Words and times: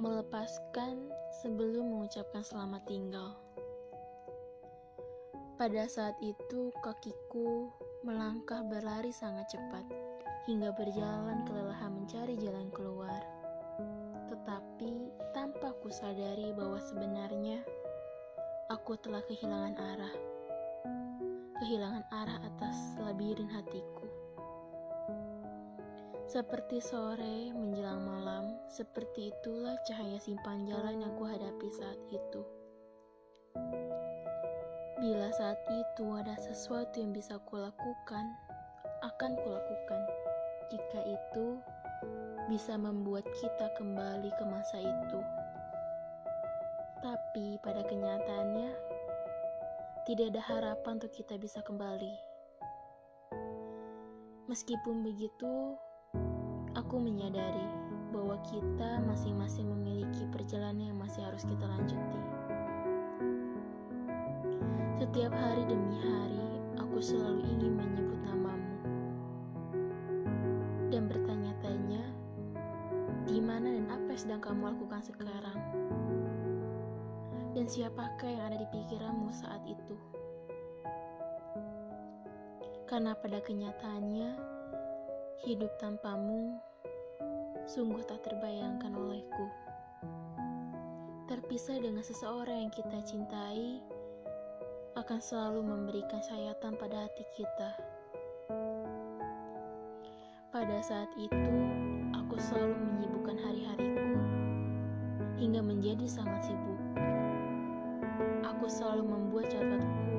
melepaskan 0.00 1.12
sebelum 1.44 1.92
mengucapkan 1.92 2.40
selamat 2.40 2.80
tinggal. 2.88 3.36
Pada 5.60 5.84
saat 5.84 6.16
itu, 6.24 6.72
kakiku 6.80 7.68
melangkah 8.00 8.64
berlari 8.64 9.12
sangat 9.12 9.52
cepat 9.52 9.84
hingga 10.48 10.72
berjalan 10.72 11.44
kelelahan 11.44 11.92
mencari 11.92 12.32
jalan 12.40 12.72
keluar. 12.72 13.20
Tetapi 14.32 14.92
tanpa 15.36 15.76
ku 15.84 15.92
sadari 15.92 16.48
bahwa 16.56 16.80
sebenarnya 16.80 17.60
aku 18.72 18.96
telah 19.04 19.20
kehilangan 19.28 19.76
arah. 19.76 20.14
Kehilangan 21.60 22.08
arah 22.08 22.40
atas 22.40 22.96
labirin 23.04 23.52
hatiku. 23.52 24.19
Seperti 26.30 26.78
sore 26.78 27.50
menjelang 27.50 28.06
malam, 28.06 28.54
seperti 28.70 29.34
itulah 29.34 29.74
cahaya 29.82 30.14
simpang 30.22 30.62
jalan 30.62 31.02
yang 31.02 31.10
kuhadapi 31.18 31.68
saat 31.74 31.98
itu. 32.06 32.46
Bila 35.02 35.26
saat 35.34 35.58
itu 35.66 36.06
ada 36.14 36.38
sesuatu 36.38 37.02
yang 37.02 37.10
bisa 37.10 37.34
kulakukan, 37.50 38.30
akan 39.02 39.32
kulakukan. 39.42 40.02
Jika 40.70 41.02
itu 41.02 41.58
bisa 42.46 42.78
membuat 42.78 43.26
kita 43.42 43.66
kembali 43.74 44.30
ke 44.30 44.44
masa 44.46 44.78
itu. 44.78 45.18
Tapi 47.02 47.58
pada 47.58 47.82
kenyataannya, 47.82 48.70
tidak 50.06 50.30
ada 50.30 50.42
harapan 50.46 50.94
untuk 50.94 51.10
kita 51.10 51.34
bisa 51.42 51.58
kembali. 51.66 52.14
Meskipun 54.46 55.02
begitu, 55.02 55.74
Aku 56.80 56.96
menyadari 56.96 57.68
bahwa 58.08 58.40
kita 58.48 59.04
masing-masing 59.04 59.68
memiliki 59.68 60.24
perjalanan 60.32 60.88
yang 60.88 60.96
masih 60.96 61.20
harus 61.28 61.44
kita 61.44 61.68
lanjuti. 61.68 62.20
Setiap 64.96 65.28
hari 65.28 65.68
demi 65.68 66.00
hari, 66.00 66.40
aku 66.80 66.96
selalu 67.04 67.44
ingin 67.52 67.76
menyebut 67.76 68.16
namamu 68.24 68.76
dan 70.88 71.04
bertanya-tanya, 71.04 72.00
di 73.28 73.38
mana 73.44 73.76
dan 73.76 73.86
apa 73.92 74.16
yang 74.16 74.20
sedang 74.24 74.40
kamu 74.40 74.72
lakukan 74.72 75.04
sekarang, 75.04 75.60
dan 77.52 77.66
siapakah 77.68 78.24
yang 78.24 78.48
ada 78.48 78.56
di 78.56 78.66
pikiranmu 78.72 79.28
saat 79.36 79.60
itu. 79.68 80.00
Karena 82.88 83.12
pada 83.20 83.38
kenyataannya, 83.44 84.60
Hidup 85.40 85.72
tanpamu 85.80 86.60
sungguh 87.68 88.00
tak 88.08 88.24
terbayangkan 88.24 88.92
olehku. 88.96 89.46
Terpisah 91.28 91.78
dengan 91.78 92.02
seseorang 92.02 92.68
yang 92.68 92.72
kita 92.72 92.98
cintai 93.04 93.80
akan 94.98 95.20
selalu 95.22 95.62
memberikan 95.62 96.18
sayatan 96.24 96.74
pada 96.74 97.06
hati 97.06 97.24
kita. 97.38 97.70
Pada 100.50 100.82
saat 100.82 101.06
itu, 101.14 101.54
aku 102.10 102.34
selalu 102.42 102.74
menyibukkan 102.74 103.38
hari-hariku 103.38 104.18
hingga 105.38 105.62
menjadi 105.62 106.06
sangat 106.10 106.50
sibuk. 106.50 106.80
Aku 108.42 108.66
selalu 108.66 109.06
membuat 109.06 109.46
catatku 109.46 110.18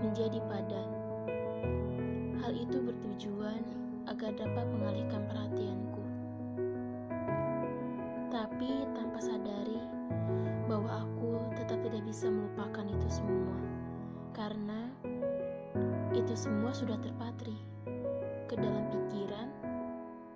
menjadi 0.00 0.40
padat. 0.48 0.88
Hal 2.40 2.52
itu 2.56 2.80
bertujuan 2.80 3.60
agar 4.08 4.32
dapat 4.34 4.66
mengalihkan 4.72 5.22
perhatianku. 5.28 5.41
Itu 16.22 16.34
semua 16.38 16.70
sudah 16.70 16.94
terpatri 17.02 17.58
ke 18.46 18.54
dalam 18.54 18.86
pikiran 18.88 19.50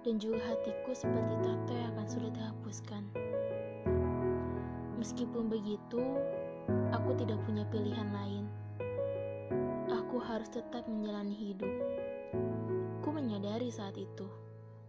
dan 0.03 0.15
juga 0.19 0.43
hatiku 0.51 0.91
seperti 0.91 1.35
tato 1.47 1.73
yang 1.75 1.91
akan 1.95 2.07
sulit 2.07 2.33
dihapuskan. 2.35 3.03
Meskipun 4.99 5.47
begitu, 5.47 6.03
aku 6.91 7.15
tidak 7.15 7.39
punya 7.47 7.63
pilihan 7.71 8.11
lain. 8.11 8.45
Aku 9.87 10.19
harus 10.19 10.51
tetap 10.51 10.83
menjalani 10.91 11.35
hidup 11.35 11.71
menyadari 13.37 13.71
saat 13.71 13.95
itu 13.95 14.27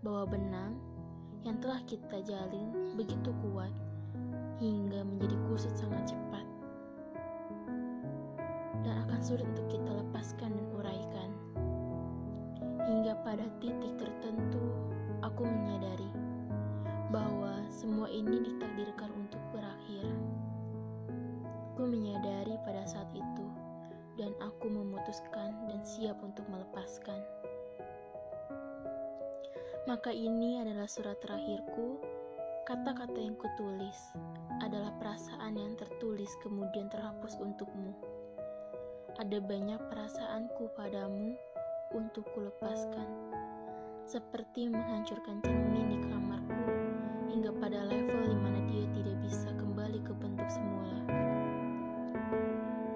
bahwa 0.02 0.34
benang 0.34 0.76
yang 1.46 1.62
telah 1.62 1.78
kita 1.86 2.26
jalin 2.26 2.96
begitu 2.98 3.30
kuat 3.46 3.70
hingga 4.58 5.06
menjadi 5.06 5.38
kusut 5.46 5.78
sangat 5.78 6.10
cepat 6.10 6.42
dan 8.82 9.04
akan 9.06 9.20
sulit 9.22 9.46
untuk 9.46 9.68
kita 9.70 9.92
lepaskan. 9.94 10.57
Hingga 13.08 13.24
pada 13.24 13.48
titik 13.64 13.96
tertentu, 13.96 14.68
aku 15.24 15.48
menyadari 15.48 16.12
bahwa 17.08 17.64
semua 17.72 18.12
ini 18.12 18.44
ditakdirkan 18.44 19.08
untuk 19.16 19.40
berakhir. 19.56 20.12
Aku 21.72 21.88
menyadari 21.88 22.60
pada 22.68 22.84
saat 22.84 23.08
itu, 23.16 23.48
dan 24.20 24.36
aku 24.44 24.68
memutuskan 24.68 25.56
dan 25.72 25.80
siap 25.88 26.20
untuk 26.20 26.44
melepaskan. 26.52 27.24
Maka 29.88 30.12
ini 30.12 30.60
adalah 30.60 30.92
surat 30.92 31.16
terakhirku. 31.24 32.04
Kata-kata 32.68 33.24
yang 33.24 33.40
kutulis 33.40 34.20
adalah 34.60 34.92
perasaan 35.00 35.56
yang 35.56 35.80
tertulis 35.80 36.36
kemudian 36.44 36.92
terhapus 36.92 37.40
untukmu. 37.40 37.96
Ada 39.16 39.40
banyak 39.40 39.80
perasaanku 39.96 40.76
padamu 40.76 41.40
untuk 41.96 42.24
kulepaskan. 42.36 43.08
Seperti 44.08 44.72
menghancurkan 44.72 45.44
cermin 45.44 45.92
di 45.92 46.00
kamarku 46.08 46.64
hingga 47.28 47.52
pada 47.60 47.84
level 47.84 48.24
di 48.32 48.38
mana 48.40 48.60
dia 48.72 48.88
tidak 48.96 49.20
bisa 49.20 49.52
kembali 49.60 50.00
ke 50.00 50.16
bentuk 50.16 50.48
semula. 50.48 51.00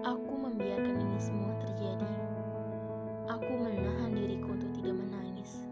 Aku 0.08 0.34
membiarkan 0.40 0.96
ini 0.96 1.20
semua 1.20 1.52
terjadi. 1.60 2.16
Aku 3.28 3.52
menahan 3.60 4.16
diriku 4.16 4.56
untuk 4.56 4.72
tidak 4.80 4.96
menangis 4.96 5.68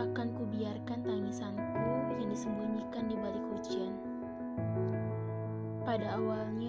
akan 0.00 0.40
kubiarkan 0.40 1.04
tangisanku 1.04 1.80
yang 2.16 2.32
disembunyikan 2.32 3.04
di 3.12 3.16
balik 3.20 3.44
hujan. 3.52 3.92
Pada 5.84 6.16
awalnya, 6.16 6.63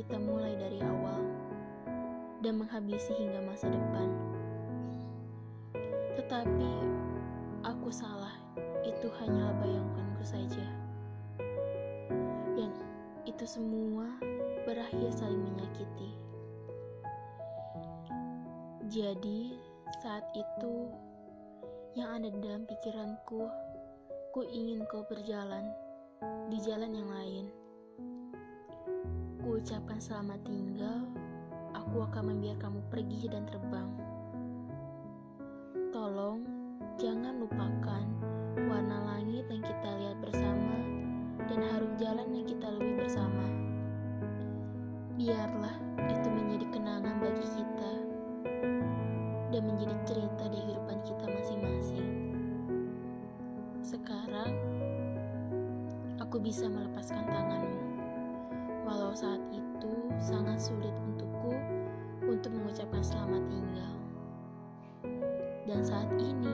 kita 0.00 0.16
mulai 0.16 0.56
dari 0.56 0.80
awal 0.80 1.20
dan 2.40 2.56
menghabisi 2.56 3.12
hingga 3.12 3.44
masa 3.44 3.68
depan." 3.68 4.08
Tetapi 6.16 6.72
aku 7.68 7.92
salah, 7.92 8.32
itu 8.80 9.12
hanyalah 9.20 9.52
bayanganku 9.60 10.24
saja, 10.24 10.64
dan 12.56 12.72
itu 13.28 13.44
semua 13.44 14.08
berakhir 14.64 15.12
saling 15.12 15.44
menyakiti. 15.44 16.16
Jadi, 18.88 19.54
saat 20.00 20.24
itu 20.32 20.88
yang 21.92 22.16
ada 22.16 22.32
dalam 22.40 22.64
pikiranku, 22.64 23.44
ku 24.32 24.40
ingin 24.48 24.82
kau 24.88 25.04
berjalan 25.06 25.68
di 26.48 26.58
jalan 26.64 26.90
yang 26.90 27.10
lain. 27.12 27.59
Ucapkan 29.50 29.98
selamat 29.98 30.46
tinggal, 30.46 31.10
aku 31.74 32.06
akan 32.06 32.30
membiarkan 32.30 32.70
kamu 32.70 32.80
pergi 32.86 33.26
dan 33.34 33.42
terbang. 33.50 33.90
Tolong, 35.90 36.46
jangan 37.02 37.34
lupakan 37.42 38.06
warna 38.70 39.10
langit 39.10 39.50
yang 39.50 39.58
kita 39.58 39.90
lihat 39.98 40.22
bersama 40.22 40.78
dan 41.50 41.66
harum 41.66 41.90
jalan 41.98 42.30
yang 42.30 42.46
kita 42.46 42.62
lalui 42.62 42.94
bersama. 42.94 43.46
Biarlah 45.18 45.76
itu 45.98 46.28
menjadi 46.30 46.66
kenangan 46.70 47.18
bagi 47.18 47.46
kita 47.50 47.92
dan 49.50 49.62
menjadi 49.66 49.94
cerita 50.06 50.44
di 50.46 50.58
kehidupan 50.62 50.98
kita 51.02 51.24
masing-masing. 51.26 52.08
Sekarang, 53.82 54.54
aku 56.22 56.38
bisa 56.38 56.70
melepaskan 56.70 57.26
tanganmu, 57.26 57.89
walau 58.90 59.14
saat 59.14 59.38
itu 59.54 59.92
sangat 60.18 60.58
sulit 60.58 60.90
untukku 60.90 61.54
untuk 62.26 62.50
mengucapkan 62.50 62.98
selamat 63.06 63.38
tinggal. 63.46 63.94
Dan 65.62 65.86
saat 65.86 66.10
ini, 66.18 66.50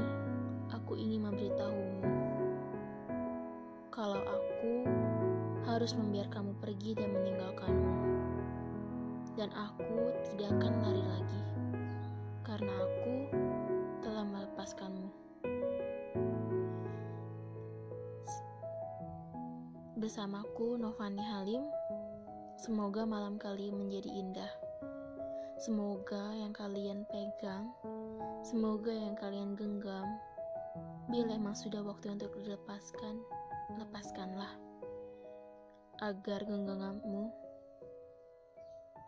aku 0.69 1.01
ingin 1.01 1.25
memberitahumu 1.25 2.05
kalau 3.89 4.21
aku 4.21 4.85
harus 5.65 5.97
membiarkanmu 5.97 6.53
pergi 6.61 6.93
dan 6.93 7.09
meninggalkanmu. 7.17 7.93
Dan 9.37 9.49
aku 9.57 10.13
tidak 10.33 10.61
akan 10.61 10.73
lari 10.85 11.05
lagi 11.09 11.43
karena 12.45 12.73
aku 12.77 13.15
telah 14.05 14.25
melepaskanmu. 14.29 15.09
Bersamaku 19.97 20.77
Novani 20.77 21.25
Halim 21.25 21.65
semoga 22.57 23.05
malam 23.05 23.37
kalian 23.37 23.77
menjadi 23.77 24.09
indah. 24.09 24.53
Semoga 25.57 26.37
yang 26.37 26.53
kalian 26.53 27.09
pegang, 27.09 27.73
semoga 28.45 28.93
yang 28.93 29.17
kalian 29.17 29.57
genggam, 29.57 30.05
bila 31.09 31.37
emang 31.37 31.57
sudah 31.57 31.81
waktu 31.81 32.13
untuk 32.13 32.33
dilepaskan, 32.37 33.25
lepaskanlah. 33.81 34.53
Agar 36.05 36.45
genggamanmu 36.45 37.33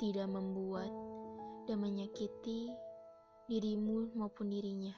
tidak 0.01 0.29
membuat 0.33 0.89
dan 1.69 1.85
menyakiti 1.85 2.73
dirimu 3.45 4.17
maupun 4.17 4.49
dirinya. 4.49 4.97